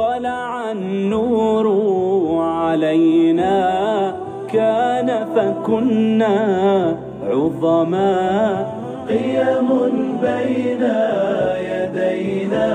[0.00, 1.66] طلع النور
[2.42, 3.56] علينا.
[4.52, 6.36] كان فكنا
[7.30, 8.66] عظما.
[9.08, 9.68] قيم
[10.22, 10.82] بين
[11.70, 12.68] يدينا.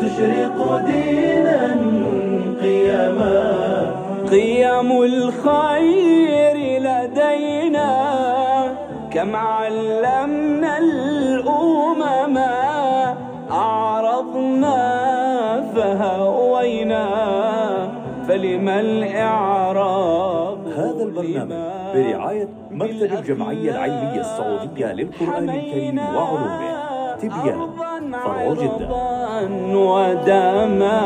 [0.00, 1.76] تشرق دينا
[2.62, 3.40] قيما
[4.30, 7.90] قيم الخير لدينا.
[9.10, 10.78] كم علمنا
[18.28, 21.52] فلما الإعراض هذا البرنامج
[21.94, 26.78] برعاية مكتب الجمعية العلمية السعودية للقرآن الكريم وعلومه.
[27.16, 27.68] تبيان
[28.12, 28.88] فرع جدة.
[29.76, 30.98] ودما.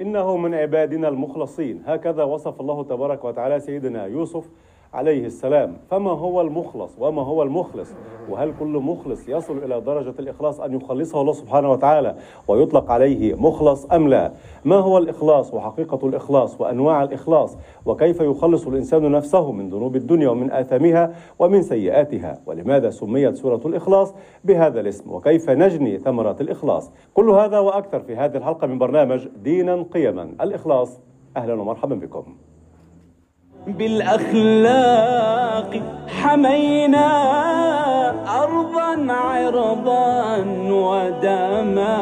[0.00, 1.82] إنه من عبادنا المخلصين.
[1.86, 4.44] هكذا وصف الله تبارك وتعالى سيدنا يوسف
[4.94, 5.76] عليه السلام.
[5.90, 7.88] فما هو المخلص؟ وما هو المخلص؟
[8.30, 12.16] وهل كل مخلص يصل إلى درجة الإخلاص أن يخلصه الله سبحانه وتعالى
[12.48, 14.32] ويطلق عليه مخلص أم لا؟
[14.64, 20.50] ما هو الإخلاص وحقيقة الإخلاص وأنواع الإخلاص؟ وكيف يخلص الإنسان نفسه من ذنوب الدنيا ومن
[20.50, 27.58] آثامها ومن سيئاتها؟ ولماذا سميت سورة الإخلاص بهذا الاسم؟ وكيف نجني ثمرات الإخلاص؟ كل هذا
[27.58, 30.22] وأكثر في هذه الحلقة من برنامج دينا قيما.
[30.40, 31.00] الإخلاص
[31.36, 32.49] أهلا ومرحبا بكم.
[33.66, 35.20] بالأخلاق
[36.08, 37.10] حمينا
[38.42, 40.36] أرضا عرضا
[40.70, 41.96] ودما.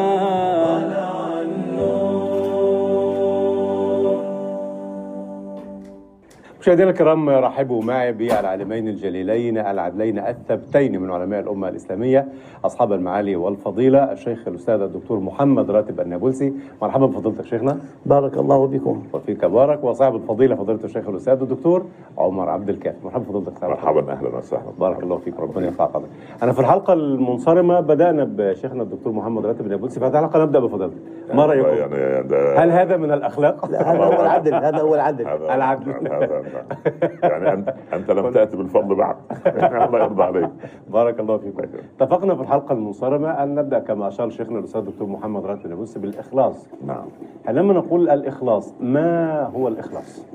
[6.69, 12.29] مشاهدينا الكرام رحبوا معي بالعالمين الجليلين العدلين الثبتين من علماء الأمة الإسلامية
[12.65, 16.53] أصحاب المعالي والفضيلة الشيخ الأستاذ الدكتور محمد راتب النابلسي.
[16.83, 17.79] مرحبا بفضيلتك شيخنا.
[18.07, 19.85] بارك الله بكم وفيك بارك.
[19.85, 21.87] وصاحب الفضيلة فضيلة الشيخ الأستاذ الدكتور
[22.19, 22.97] عمر عبد الكافي.
[23.05, 24.63] مرحبا بفضيلتك مرحبا أهلا وسهلا.
[24.79, 26.09] بارك الله فيك ربنا يرفع قدرك
[26.43, 30.01] أنا في الحلقة المنصرمة بدأنا بشيخنا الدكتور محمد راتب النابلسي.
[30.01, 30.99] فهذه الحلقة نبدأ بفضيلتك.
[31.35, 35.27] ما رأيكم؟ يعني ده هل هذا من الأخلاق؟ لا هذا هو العدل هذا هو العدل.
[35.29, 35.95] العدل.
[37.23, 39.17] يعني انت أنت لم تأتي بالفضل بعد.
[39.87, 40.51] الله يرضى عليك.
[40.89, 41.63] بارك الله فيكم
[42.01, 46.69] اتفقنا في الحلقة المنصرمة أن نبدأ كما أشار شيخنا الأستاذ الدكتور محمد راتب النابلسي بالإخلاص.
[46.87, 47.05] نعم.
[47.49, 50.27] لما نقول الإخلاص ما هو الإخلاص؟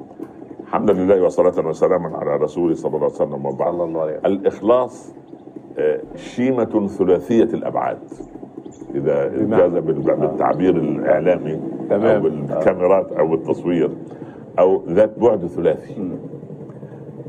[0.63, 3.73] الحمد لله وصلاة وسلاما على رسوله صلى الله عليه وسلم وبعد.
[3.73, 4.25] صلى الله عليه وسلم.
[4.33, 5.13] الإخلاص
[5.78, 7.97] آه، شيمة ثلاثية الأبعاد.
[8.95, 12.16] إذا؟ جاز بال- بالتعبير الإعلامي تمام.
[12.16, 13.89] أو بالكاميرات أو بالتصوير.
[14.59, 15.95] أو ذات بعد ثلاثي.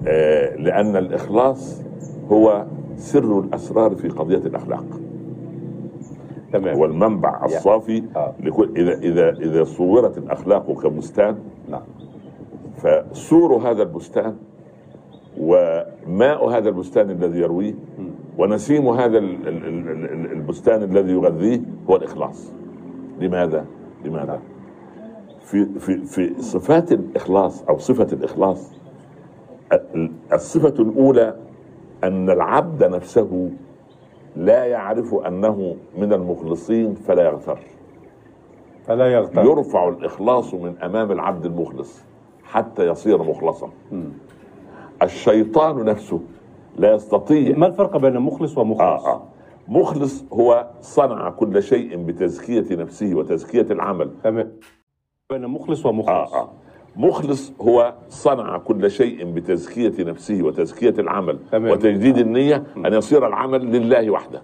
[0.06, 1.82] آه، لأن الإخلاص
[2.32, 2.64] هو
[2.96, 4.84] سر الأسرار في قضية الأخلاق.
[6.52, 6.78] تمام.
[6.78, 8.32] والمنبع الصافي آه.
[8.40, 11.36] لكل إذا إذا إذا صورت الأخلاق كبستان
[11.70, 11.82] نعم.
[12.76, 14.34] فسور هذا البستان
[15.41, 17.74] وماء هذا البستان الذي يرويه
[18.38, 21.60] ونسيم هذا ال- ال- ال- ال- البستان الذي يغذيه
[21.91, 22.52] هو الإخلاص.
[23.20, 23.64] لماذا؟
[24.04, 24.41] لماذا؟
[25.44, 28.72] في في في صفات الإخلاص أو صفة الإخلاص
[29.72, 31.37] ال- الصفة الأولى
[32.05, 33.50] أن العبد نفسه
[34.37, 37.59] لا يعرف أنه من المخلصين فلا يغتر
[38.87, 42.03] فلا يغتر يرفع الإخلاص من أمام العبد المخلص
[42.44, 43.71] حتى يصير مخلصا.
[45.03, 46.21] الشيطان نفسه
[46.77, 47.56] لا يستطيع.
[47.56, 49.22] ما الفرق بين مخلص ومخلص؟ آه آه.
[49.69, 54.10] مخلص هو صنع كل شيء بتزكية نفسه وتزكية العمل.
[54.25, 54.53] تمام.
[55.39, 56.49] بين مخلص ومخلص آه آه.
[56.97, 61.71] مخلص هو صنع كل شيء بتزكية نفسه وتزكية العمل تمام.
[61.71, 64.43] وتجديد النية أن يصير العمل لله وحده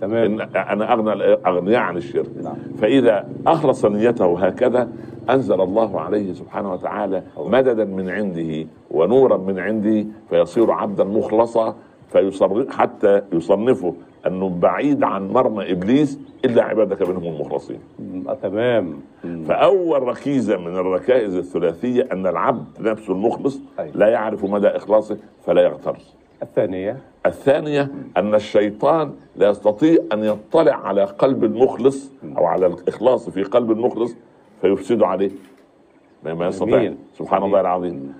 [0.00, 2.56] تمام إن أنا أغنى الأغنياء عن الشرك نعم.
[2.80, 4.88] فإذا أخلص نيته هكذا
[5.30, 11.76] أنزل الله عليه سبحانه وتعالى مددا من عنده ونورا من عنده فيصير عبدا مخلصا
[12.12, 13.94] فيصر حتى يصنفه
[14.26, 17.78] أنه بعيد عن مرمى إبليس إلا عبادك منهم المخلصين.
[18.28, 19.00] آه تمام.
[19.24, 19.42] مم.
[19.44, 23.96] فأول ركيزة من الركائز الثلاثية أن العبد نفسه المخلص أيوة.
[23.96, 25.96] لا يعرف مدى إخلاصه فلا يغتر.
[26.42, 26.96] الثانية.
[27.26, 33.70] الثانية أن الشيطان لا يستطيع أن يطلع على قلب المخلص أو على الإخلاص في قلب
[33.70, 34.16] المخلص
[34.60, 35.30] فيفسد عليه.
[36.24, 36.94] ما يستطيع.
[37.18, 37.42] سبحان.
[37.42, 38.14] الله العظيم.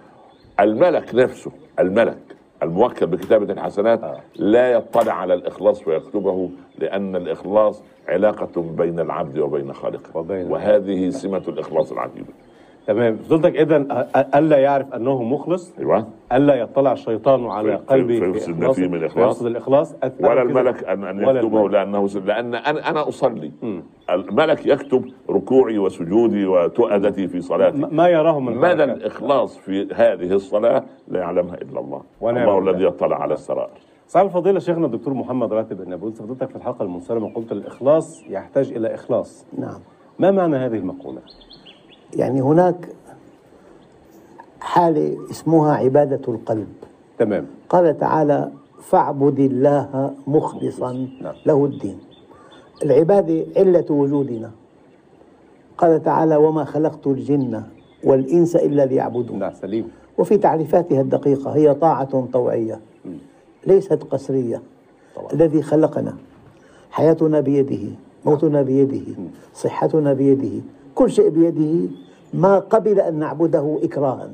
[0.61, 4.20] الملك نفسه الملك الموكل بكتابة الحسنات آه.
[4.36, 11.42] لا يطلع على الإخلاص ويكتبه لأن الإخلاص علاقة بين العبد وبين خالقه وبين وهذه سمة
[11.48, 12.32] الإخلاص العجيبة
[12.86, 13.76] تمام فضلتك إذا
[14.34, 18.75] ألا يعرف أنه مخلص أيوة ألا يطلع الشيطان على في- قلبي في- في فيفسد إخلاص-
[18.75, 19.28] فيه من الإخلاص.
[19.34, 20.42] فيفسد الإخلاص الثالث ولا.
[20.42, 21.69] الملك ان أن ولا يكتبه.
[21.69, 23.82] لأنه لأن أنا أنا أصلي مم.
[24.10, 28.84] الملك يكتب ركوعي وسجودي وتؤدتي في صلاتي م- ما يراه من مدى.
[28.84, 32.02] الإخلاص في هذه الصلاة لا يعلمها إلا الله
[32.58, 32.58] الله.
[32.70, 33.70] الذي يطلع على السرائر
[34.06, 38.94] صاحب الفضيلة شيخنا الدكتور محمد راتب النابلسي فضلتك في الحلقة المنصرمة قلت الإخلاص يحتاج إلى
[38.94, 39.80] إخلاص نعم
[40.19, 41.19] ما معنى هذه المقولة؟
[42.16, 42.88] يعني هناك
[44.61, 46.69] حالة اسمها عبادة القلب.
[47.19, 47.46] تمام.
[47.69, 48.50] قال تعالى
[48.82, 51.34] فاعبد الله مخلصا نعم.
[51.46, 51.99] له الدين.
[52.82, 54.50] العبادة علة وجودنا.
[55.78, 57.62] قال تعالى وما خلقت الجن
[58.05, 59.38] والإنس إلا ليعبدون.
[59.38, 59.88] نعم سليم.
[60.19, 62.81] وفي تعريفاتها الدقيقة هي طاعة طوعية
[63.66, 64.62] ليست قسرية.
[65.16, 65.32] طبعا.
[65.32, 66.16] الذي خلقنا
[66.90, 67.88] حياتنا بيده
[68.25, 69.14] موتنا بيده
[69.55, 70.62] صحتنا بيده
[70.94, 71.91] كل شيء بيده
[72.35, 74.31] ما قبل أن نعبده إكراها.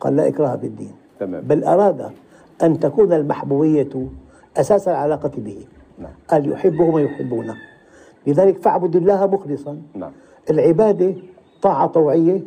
[0.00, 1.40] قال لا إكراه بالدين تمام.
[1.40, 2.10] بل أراد
[2.62, 4.06] أن تكون المحبوبية
[4.56, 5.58] أساس العلاقة به.
[5.98, 6.10] نعم.
[6.28, 7.56] قال يحبه ما يحبونه.
[8.26, 9.78] لذلك فاعبد الله مخلصا.
[9.94, 10.12] نعم.
[10.50, 11.14] العبادة
[11.62, 12.40] طاعة طوعية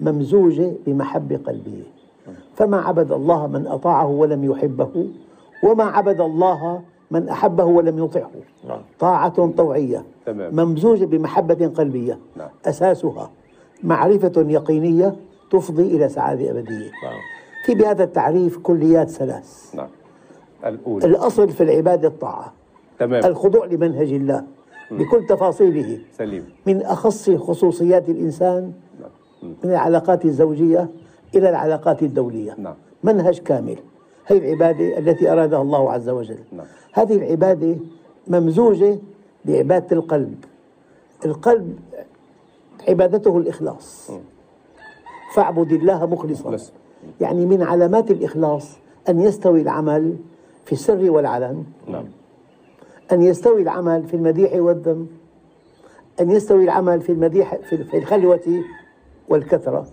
[0.00, 1.82] ممزوجة بمحبة قلبية
[2.54, 5.06] فما عبد الله من أطاعه ولم يحبه
[5.64, 8.30] وما عبد الله من أحبه ولم يطعه.
[8.68, 8.80] نعم.
[8.98, 10.04] طاعة طوعية.
[10.26, 10.56] تمام.
[10.56, 12.18] ممزوجة بمحبة قلبية.
[12.36, 12.48] نعم.
[12.66, 13.30] أساسها
[13.82, 15.16] معرفة يقينية
[15.50, 16.90] تفضي إلى سعادة أبدية.
[17.02, 17.20] نعم.
[17.64, 19.74] في بهذا التعريف كليات ثلاث.
[19.74, 19.88] نعم.
[20.66, 21.06] الأولى.
[21.06, 22.52] الأصل في العبادة الطاعة.
[22.98, 23.24] تمام.
[23.24, 24.44] الخضوع لمنهج الله.
[24.90, 25.98] بكل تفاصيله.
[26.12, 26.44] سليم.
[26.66, 28.72] من أخص خصوصيات الإنسان
[29.42, 30.88] من العلاقات الزوجية
[31.34, 32.54] إلى العلاقات الدولية.
[32.58, 32.74] نعم.
[33.04, 33.76] منهج كامل.
[34.26, 36.38] هي العبادة التي أرادها الله عز وجل.
[36.52, 36.66] نعم.
[36.92, 37.76] هذه العبادة
[38.28, 38.98] ممزوجة
[39.44, 40.44] بعبادة القلب.
[41.24, 41.78] القلب
[42.88, 44.10] عبادته الإخلاص.
[45.34, 46.48] فاعبد الله مخلصا.
[46.48, 46.72] مخلص.
[47.20, 48.76] يعني من علامات الإخلاص
[49.08, 50.16] أن يستوي العمل
[50.64, 51.64] في السر والعلن.
[51.88, 52.04] نعم.
[53.12, 55.06] أن يستوي العمل في المديح والذم.
[56.20, 58.62] أن يستوي العمل في المديح في الخلوة
[59.28, 59.86] والكثرة.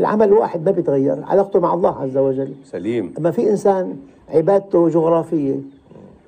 [0.00, 2.54] العمل الواحد ما بيتغير علاقته مع الله عز وجل.
[2.64, 3.14] سليم.
[3.18, 3.96] أما في إنسان
[4.28, 5.56] عبادته جغرافية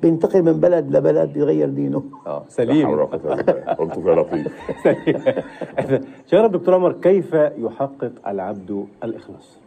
[0.02, 2.02] بينتقل من بلد لبلد بيغير دينه.
[2.26, 3.00] آه سليم.
[3.78, 4.52] قلت في لطيف.
[6.30, 9.58] شيخنا الدكتور عمر كيف يحقق العبد الإخلاص؟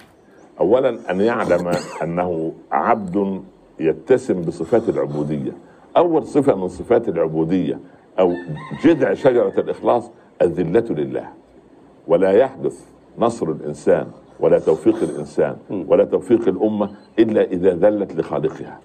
[0.59, 1.71] اولا أن يعلم
[2.03, 3.41] أنه عبد
[3.79, 5.51] يتسم بصفات العبودية.
[5.97, 7.79] أول صفة من صفات العبودية
[8.19, 8.33] أو
[8.83, 10.11] جذع شجرة الإخلاص
[10.41, 11.29] الذلة لله.
[12.07, 14.07] ولا يحدث نصر الإنسان
[14.39, 15.55] ولا توفيق الإنسان
[15.87, 18.79] ولا توفيق الأمة إلا إذا ذلت لخالقها.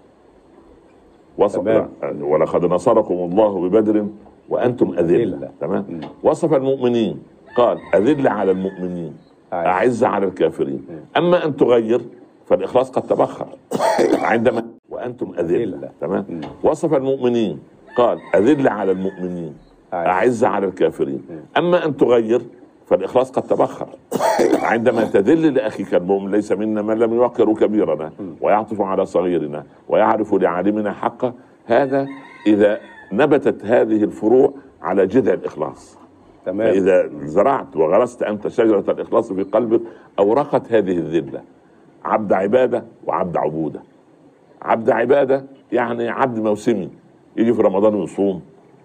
[1.38, 1.88] وصف تمام.
[2.23, 4.06] ولقد نصركم الله ببدر
[4.49, 5.50] وأنتم أذلة.
[5.61, 7.23] تمام؟ وصف المؤمنين.
[7.56, 9.12] قال اذل على المؤمنين.
[9.52, 10.05] أعز.
[10.05, 10.87] على الكافرين.
[11.17, 12.00] أما أن تغير
[12.46, 13.46] فالإخلاص قد تبخر.
[14.32, 15.88] عندما وأنتم أذلة.
[16.00, 17.58] تمام؟ وصف المؤمنين.
[17.96, 19.55] قال اذل على المؤمنين.
[19.93, 20.44] أعز.
[20.44, 21.23] على الكافرين.
[21.58, 22.43] أما أن تغير
[22.87, 23.87] فالإخلاص قد تبخر.
[24.62, 30.93] عندما تذل لأخيك المؤمن ليس منا من لم يوقر كبيرنا ويعطف على صغيرنا ويعرف لعالمنا
[30.93, 31.34] حقه
[31.67, 32.06] هذا
[32.46, 32.81] إذا
[33.12, 34.52] نبتت هذه الفروع
[34.82, 35.99] على جذع الإخلاص.
[36.46, 36.73] تمام.
[36.73, 39.81] فإذا زرعت وغرست أنت شجرة الإخلاص في قلبك
[40.19, 41.43] أورقت هذه الذلة.
[42.05, 43.81] عبد عبادة وعبد عبودة.
[44.62, 46.90] عبد عبادة يعني عبد موسمي.
[47.37, 48.43] يجي في رمضان ويصوم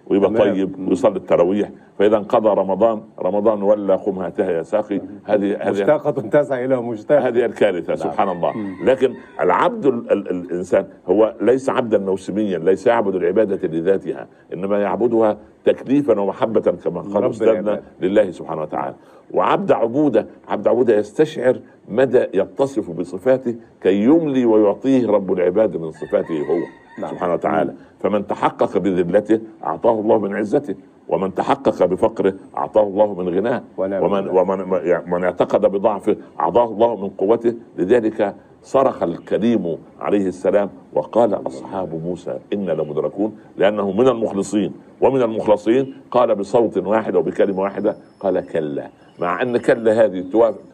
[0.09, 0.41] ويبقى تمام.
[0.53, 1.69] طيب ويصلي التراويح.
[1.99, 5.01] فإذا انقضى رمضان رمضان ولا قم هاتها يا ساقي.
[5.23, 7.21] هذه هذه مشتاقة تسعى إلى مشتاق.
[7.21, 8.53] هذه الكارثة سبحان الله.
[8.83, 15.37] لكن العبد ال ال الإنسان هو ليس عبدا موسميا ليس يعبد العبادة لذاتها إنما يعبدها
[15.65, 17.81] تكليفا ومحبة كما قال أستاذنا.
[18.01, 18.95] لله سبحانه وتعالى.
[19.33, 21.59] وعبد عبودة عبد عبودة يستشعر
[21.89, 26.86] مدى يتصف بصفاته كي يملي ويعطيه رب العباد من صفاته هو.
[26.97, 27.11] نعم.
[27.11, 27.73] سبحانه وتعالى.
[27.99, 30.75] فمن تحقق بذلته أعطاه الله من عزته
[31.09, 33.63] ومن تحقق بفقره أعطاه الله من غناه.
[33.77, 34.29] ومن.
[34.29, 37.53] ومن يعني من اعتقد بضعفه أعطاه الله من قوته.
[37.77, 44.73] لذلك صرخ الكريم عليه السلام وقال أصحاب موسى إنا لمدركون لأنه من المخلصين.
[45.01, 48.87] ومن المخلصين قال بصوت واحد وبكلمه واحدة قال كلا.
[49.19, 50.23] مع أن كلا هذه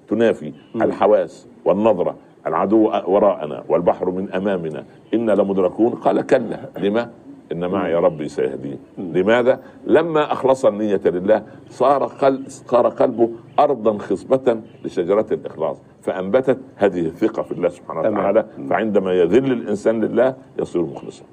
[0.08, 2.16] تنافي الحواس والنظرة.
[2.48, 4.84] العدو وراءنا والبحر من أمامنا.
[5.14, 5.92] إنا لمدركون.
[5.94, 6.60] قال كلا.
[6.78, 7.10] لما؟
[7.52, 14.62] إن معي ربي سيهدين لماذا؟ لما أخلص النية لله صار قلب صار قلبه أرضا خصبة
[14.86, 18.00] لشجرة الإخلاص فأنبتت هذه الثقة في الله سبحانه.
[18.00, 18.46] وتعالى.
[18.70, 21.24] فعندما يذل الإنسان لله يصير مخلصا.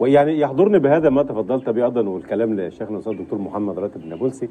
[0.00, 4.48] ويعني يحضرني بهذا ما تفضلت به أيضا والكلام لشيخنا الاستاذ الدكتور محمد راتب النابلسي.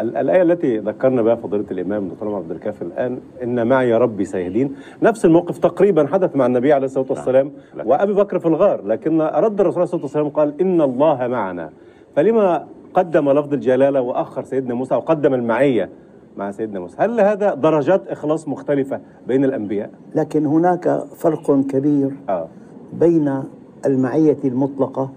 [0.00, 4.74] ال- الآية التي ذكرنا بها فضيلة الإمام الدكتور عبد الكافي الآن إن معي ربي سيهدين.
[5.02, 7.86] نفس الموقف تقريبا حدث مع النبي عليه الصلاة والسلام نعم.
[7.86, 11.70] وأبي بكر في الغار لكن رد الرسول عليه الصلاة والسلام قال إن الله معنا.
[12.16, 15.88] فلما قدم لفظ الجلالة وأخر سيدنا موسى وقدم المعية
[16.36, 22.48] مع سيدنا موسى هل هذا درجات إخلاص مختلفة بين الأنبياء؟ لكن هناك فرق كبير آه.
[22.92, 23.42] بين
[23.86, 25.10] المعية المطلقة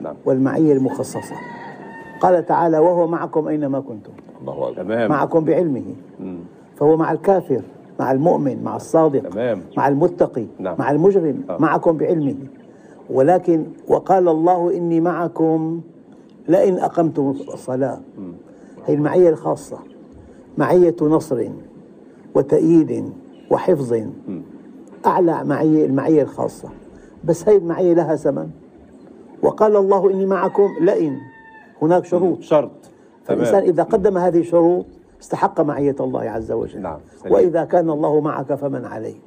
[0.00, 0.14] نعم.
[0.24, 1.34] والمعية المخصصة.
[2.20, 4.12] قال تعالى وهو معكم أينما كنتم.
[4.48, 5.10] الله تمام.
[5.10, 5.84] معكم بعلمه.
[6.76, 7.62] فهو مع الكافر
[8.00, 9.60] مع المؤمن مع الصادق تمام.
[9.76, 10.76] مع المتقي نعم.
[10.78, 11.58] مع المجرم آه.
[11.58, 12.34] معكم بعلمه.
[13.10, 15.80] ولكن وقال الله إني معكم
[16.48, 18.00] لئن أقمتم الصلاة.
[18.86, 19.78] هي المعية الخاصة.
[20.58, 21.48] معية نصر
[22.34, 23.12] وتأييد
[23.50, 23.94] وحفظ.
[25.06, 26.68] أعلى معية المعية الخاصة.
[27.24, 28.50] بس هي المعية لها ثمن
[29.42, 31.18] وقال الله إني معكم لئن.
[31.82, 32.40] هناك شروط.
[32.40, 32.70] شرط.
[33.24, 34.86] فالإنسان إذا قدم هذه الشروط
[35.20, 36.80] استحق معية الله عز وجل.
[36.80, 37.34] نعم، سليم.
[37.34, 39.20] وإذا كان الله معك فمن عليك.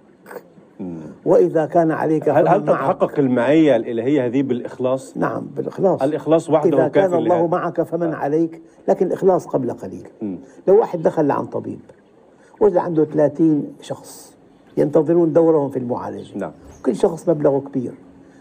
[1.26, 6.02] وإذا كان عليك هل هل تتحقق المعية الإلهية هذه بالإخلاص؟ نعم بالإخلاص.
[6.02, 7.48] الإخلاص وحده إذا كان الله لهذا.
[7.48, 10.08] معك فمن عليك لكن الإخلاص قبل قليل.
[10.22, 10.38] مم.
[10.68, 11.80] لو واحد دخل لعن طبيب
[12.62, 14.38] وجد عنده 30 شخص
[14.78, 16.38] ينتظرون دورهم في المعالجة.
[16.38, 16.52] نعم.
[16.86, 17.92] كل شخص مبلغه كبير.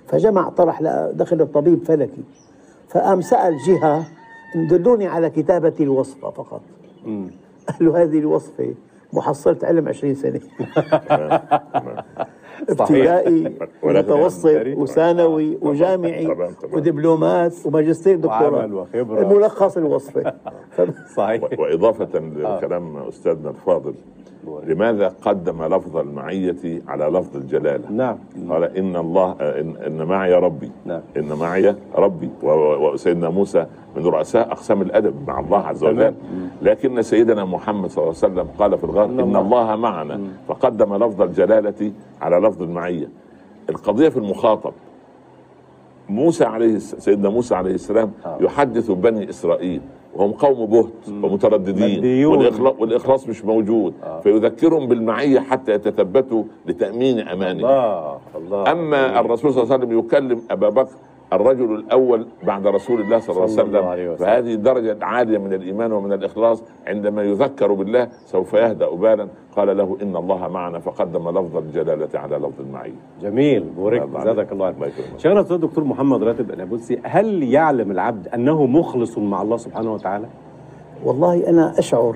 [0.07, 2.23] فجمع طرح دخل الطبيب فلكي.
[2.89, 4.05] فقام سأل جهة
[4.71, 6.61] دلوني على كتابة الوصفة فقط.
[7.69, 8.75] قال له هذه الوصفة
[9.13, 10.41] محصلة علم 20 سنة.
[12.69, 13.45] ابتدائي
[13.83, 16.75] ولكن ومتوسط يعني وثانوي وجامعي طبعاً، طبعاً.
[16.75, 18.87] ودبلومات وماجستير دكتوراه.
[18.95, 20.33] الملخص الوصفة.
[21.17, 21.43] صحيح.
[21.59, 23.95] وإضافة لكلام أستاذنا الفاضل
[24.67, 28.19] لماذا قدم لفظ المعية على لفظ الجلالة؟ نعم.
[28.51, 30.71] قال إن الله إن, إن معي ربي.
[30.85, 31.01] نعم.
[31.17, 32.31] إن معي ربي.
[32.43, 36.15] وسيدنا موسى من رؤساء أقسام الأدب مع الله عز وجل.
[36.63, 39.77] لكن سيدنا محمد صلى الله عليه وسلم قال في الغار إن الله.
[39.77, 40.21] معنا.
[40.49, 43.09] فقدم لفظ الجلالة على لفظ المعية.
[43.71, 44.73] القضية في المخاطب.
[46.09, 49.81] موسى عليه سيدنا موسى عليه السلام يحدث بني إسرائيل.
[50.17, 52.27] وهم قوم بهت ومترددين.
[52.27, 53.95] والإخلاص, والإخلاص مش موجود.
[54.23, 57.65] فيذكرهم بالمعية حتى يتثبتوا لتأمين أمانهم.
[57.65, 58.73] الله الله.
[58.73, 60.97] أما الرسول صلى الله عليه وسلم يكلم أبا بكر
[61.33, 64.27] الرجل الأول بعد رسول الله صلى الله عليه وسلم.
[64.27, 69.97] فهذه درجة عالية من الإيمان ومن الإخلاص عندما يذكر بالله سوف يهدأ بالا قال له
[70.03, 73.65] إن الله معنا فقدم لفظ الجلالة على لفظ المعيه جميل.
[73.77, 74.09] بورك.
[74.25, 74.75] زادك الله.
[75.19, 80.27] شيخنا الأستاذ الدكتور محمد راتب النابلسي هل يعلم العبد أنه مخلص مع الله سبحانه وتعالى؟
[81.05, 82.15] والله أنا أشعر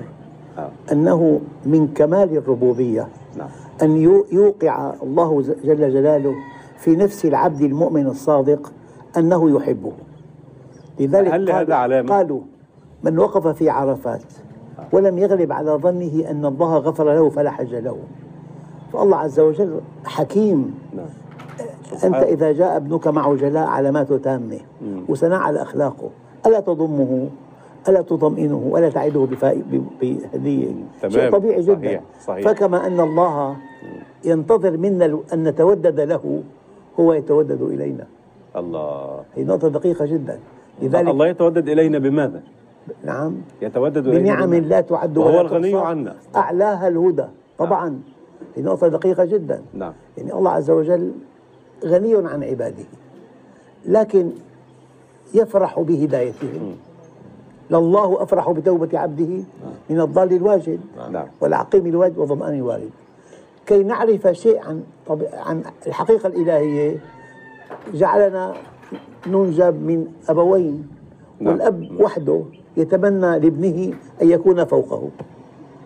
[0.57, 0.69] آه.
[0.91, 3.07] أنه من كمال الربوبية.
[3.37, 3.47] نعم.
[3.83, 6.35] أن يو- يوقع الله جل جلاله
[6.77, 8.71] في نفس العبد المؤمن الصادق
[9.17, 9.91] أنه يحبه.
[10.99, 12.41] لذلك هل قال- علامة؟ قالوا
[13.03, 14.23] من وقف في عرفات
[14.91, 17.97] ولم يغلب على ظنه أن الله غفر له فلا حج له.
[18.93, 20.79] فالله عز وجل حكيم.
[20.95, 21.05] نعم.
[22.03, 24.59] أنت إذا جاء ابنك معه جلاء علاماته تامة
[25.09, 26.09] وثناء على أخلاقه
[26.45, 27.27] ألا تضمه؟
[27.87, 29.27] ألا تطمئنه؟ ألا تعده
[30.01, 30.71] بهدية.
[31.07, 31.75] شيء طبيعي جدا.
[31.75, 32.01] صحيح.
[32.25, 32.47] صحيح.
[32.47, 33.55] فكما أن الله
[34.25, 36.41] ينتظر منا أن نتودد له
[36.99, 38.07] هو يتودد إلينا.
[38.57, 39.23] الله.
[39.35, 40.39] هي نقطة دقيقة جدا.
[40.81, 42.41] لذلك الله يتودد إلينا بماذا؟
[43.03, 43.35] نعم.
[43.61, 45.85] يتودد إلينا بنعم بماذا؟ لا تعد وهو ولا الغني تحصى.
[45.85, 46.15] عنا.
[46.35, 47.25] أعلاها الهدى.
[47.57, 47.99] طبعا.
[48.55, 49.61] هي نقطة دقيقة جدا.
[49.73, 49.93] نعم.
[50.17, 51.11] يعني الله عز وجل
[51.85, 52.85] غني عن عباده.
[53.85, 54.31] لكن
[55.33, 56.75] يفرح بهدايتهم
[57.71, 59.43] لله أفرح بتوبة عبده
[59.89, 60.79] من الضال الواجد
[61.11, 61.27] نعم.
[61.41, 62.89] والعقيم الواجد وظمآن الوارد.
[63.65, 64.83] كي نعرف شيء عن.
[65.33, 66.97] عن الحقيقة الإلهية
[67.93, 68.53] جعلنا
[69.27, 70.87] ننجب من أبوين
[71.39, 71.53] نعم.
[71.53, 72.41] والأب وحده
[72.77, 75.09] يتمنى لابنه أن يكون فوقه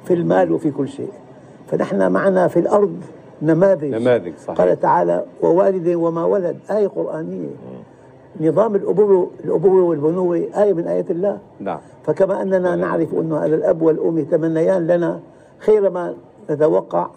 [0.06, 1.12] في المال وفي كل شيء.
[1.68, 2.96] فنحن معنا في الأرض
[3.42, 3.96] نماذج.
[3.96, 4.58] نماذج، صحيح.
[4.58, 6.58] قال تعالى ووالد وما ولد.
[6.72, 7.50] آية قرآنية.
[8.42, 11.38] نظام الأبوة الأبوة والبنوة آية من آيات الله.
[11.60, 11.80] نعم.
[12.04, 15.20] فكما أننا نعرف أن هذا الأب والأم يتمنيان لنا
[15.60, 16.16] خير ما
[16.50, 17.08] نتوقع.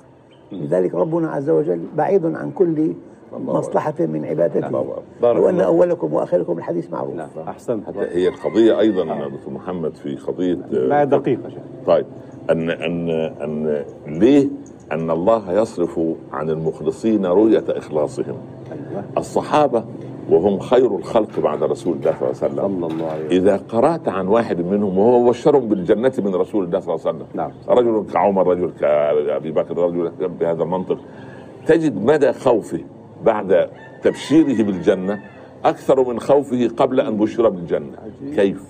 [0.52, 2.92] لذلك ربنا عز وجل بعيد عن كل
[3.38, 4.84] مصلحة من عبادته.
[5.22, 5.64] بارك وأن الله.
[5.64, 7.14] أولكم وآخركم الحديث معروف.
[7.14, 7.28] نعم.
[7.48, 7.86] أحسنت.
[7.86, 11.58] حتى هي القضية أيضا يا دكتور محمد في قضية بعد دقيقة شيخ.
[11.86, 12.06] طيب.
[12.50, 14.48] أن أن أن ليه؟
[14.92, 16.00] أن الله يصرف
[16.32, 18.36] عن المخلصين رؤية إخلاصهم.
[18.72, 19.04] أيوه.
[19.18, 19.84] الصحابة
[20.30, 23.30] وهم خير الخلق بعد رسول الله صلى الله عليه وسلم.
[23.30, 27.26] إذا قرأت عن واحد منهم وهو بشرهم بالجنة من رسول الله صلى الله عليه وسلم.
[27.34, 27.50] نعم.
[27.68, 30.10] رجل كعمر رجل كأبي بكر رجل
[30.40, 30.98] بهذا المنطق
[31.66, 32.80] تجد مدى خوفه.
[33.24, 33.70] بعد
[34.02, 35.20] تبشيره بالجنة
[35.64, 37.96] أكثر من خوفه قبل أن بشر بالجنة.
[38.34, 38.62] كيف؟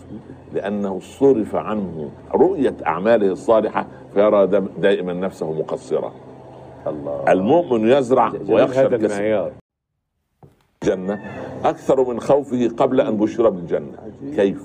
[0.53, 4.47] لأنه صرف عنه رؤية أعماله الصالحة فيرى
[4.79, 6.13] دائما نفسه مقصرة.
[6.87, 7.25] الله.
[7.29, 9.53] المؤمن يزرع ويخشى المعيار.
[10.83, 11.21] الجنة
[11.65, 13.99] أكثر من خوفه قبل أن بشر بالجنة.
[14.37, 14.63] كيف؟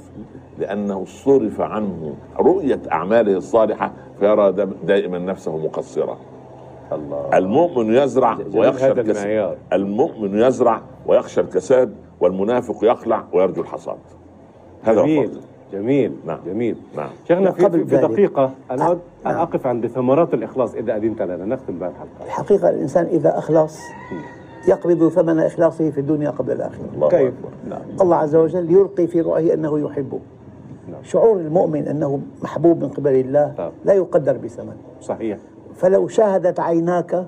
[0.59, 4.51] لأنه صرف عنه رؤية أعماله الصالحة فيرى
[4.83, 6.19] دائما نفسه مقصرة.
[6.91, 9.57] الله المؤمن يزرع ويخشى الكساد.
[9.73, 13.97] المؤمن يزرع ويخشى الكساد والمنافق يخلع ويرجو الحصاد
[14.83, 15.31] هذا جميل
[15.73, 16.39] جميل نعم.
[16.45, 17.09] جميل نعم.
[17.27, 17.97] شيخنا في, قبل في.
[17.97, 19.41] دقيقة أنا أود أن نعم.
[19.41, 23.79] أقف عند ثمرات الإخلاص إذا أذنت لنا نختم بها الحلقة الحقيقة الإنسان إذا أخلص
[24.67, 27.33] يقبض ثمن إخلاصه في الدنيا قبل الآخرة الله كيف؟
[27.69, 30.19] نعم الله عز وجل يلقي في رؤيه أنه يحبه
[30.91, 31.03] نعم.
[31.03, 33.71] شعور المؤمن أنه محبوب من قبل الله نعم.
[33.85, 35.37] لا يقدر بثمن صحيح
[35.79, 37.25] فلو شاهدت عيناك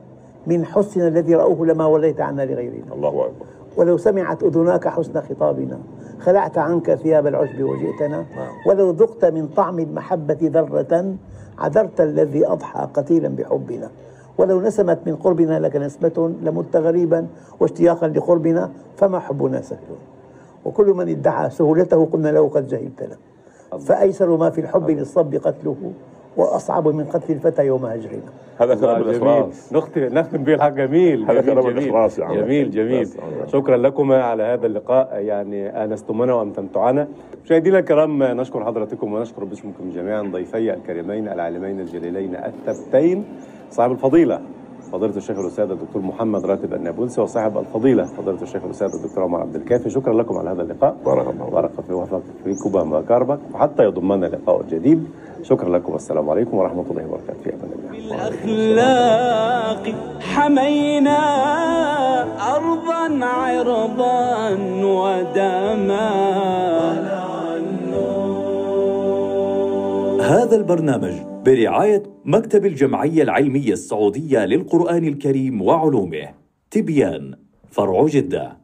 [0.47, 2.93] من حسن الذي رأوه لما وليت عنا لغيرنا.
[2.93, 3.45] الله أكبر.
[3.77, 5.79] ولو سمعت أذناك حسن خطابنا
[6.19, 8.25] خلعت عنك ثياب العشب وجئتنا.
[8.67, 11.15] ولو ذقت من طعم المحبة ذرة
[11.59, 13.89] عذرت الذي أضحى قتيلا بحبنا.
[14.37, 17.27] ولو نسمت من قربنا لك نسمة لمت غريبا
[17.59, 19.95] واشتياقا لقربنا فما حبنا سهل.
[20.65, 23.17] وكل من ادعى سهولته قلنا له قد جهلتنا.
[23.79, 25.91] فأيسر ما في الحب للصب قتله.
[26.37, 28.21] وأصعب من قتل الفتى يوم هجرنا.
[28.57, 30.69] هذا كلام الاخلاص نختم نختم به الحق.
[30.69, 31.77] جميل هذا جميل، كلام جميل.
[31.77, 32.35] الإخلاص يا عم.
[32.35, 33.09] جميل جميل.
[33.47, 35.19] شكرا لكما على هذا اللقاء.
[35.19, 37.07] يعني آنستمونا وامتعتونا
[37.45, 43.25] مشاهدينا الكرام نشكر حضراتكم ونشكر باسمكم جميعا ضيفي الكريمين العالمين الجليلين الثبتين
[43.69, 44.41] صاحب الفضيلة.
[44.91, 49.55] فضيلة الشيخ الأستاذ الدكتور محمد راتب النابلسي وصاحب الفضيلة فضيلة الشيخ الأستاذ الدكتور عمر عبد
[49.55, 49.89] الكافي.
[49.89, 50.95] شكرا لكم على هذا اللقاء.
[51.05, 52.07] بارك الله بارك في
[52.43, 53.39] فيكم وكرمك.
[53.53, 55.07] وحتى يضمنا لقاء جديد.
[55.43, 55.93] شكرا لكم.
[55.93, 57.39] والسلام عليكم ورحمة الله وبركاته.
[57.43, 57.89] في أمان الله.
[57.91, 61.19] بالأخلاق حمينا
[62.55, 64.49] أرضا عرضا
[64.83, 66.11] ودما
[70.21, 76.29] هذا البرنامج برعاية مكتب الجمعية العلمية السعودية للقرآن الكريم وعلومه
[76.71, 77.35] تبيان
[77.71, 78.57] فرع جدة.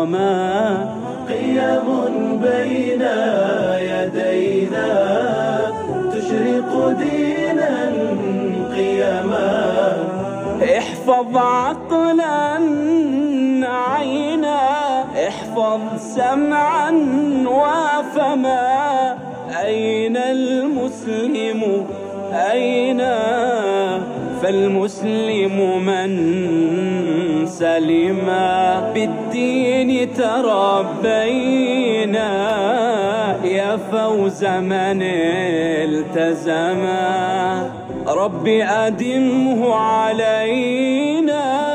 [0.00, 0.88] عظما
[1.28, 1.86] قيم
[2.42, 3.02] بين
[3.90, 4.90] يدينا
[6.12, 7.92] تشرق دينا
[8.76, 9.94] قيما
[10.78, 12.58] احفظ عقلا
[13.66, 14.60] عينا
[15.28, 16.90] احفظ سمعا
[17.46, 19.18] وفما.
[19.64, 21.86] أين المسلم؟
[22.32, 23.00] أين؟
[24.42, 26.10] فالمسلم من
[27.46, 28.26] سلم.
[28.94, 29.19] بالدين
[31.00, 32.30] تربينا
[33.44, 35.02] يا فوز من
[35.82, 37.00] التزما
[38.06, 41.69] رب أدمه علينا